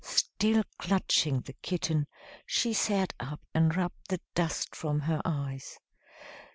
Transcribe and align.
Still 0.03 0.63
clutching 0.79 1.41
the 1.41 1.53
kitten, 1.53 2.07
she 2.47 2.73
sat 2.73 3.13
up 3.19 3.39
and 3.53 3.75
rubbed 3.77 4.09
the 4.09 4.19
dust 4.33 4.75
from 4.75 5.01
her 5.01 5.21
eyes. 5.23 5.77